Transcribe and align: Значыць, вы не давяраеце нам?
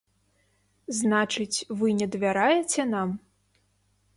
Значыць, 0.99 1.63
вы 1.81 1.87
не 1.99 2.07
давяраеце 2.15 2.81
нам? 2.95 3.09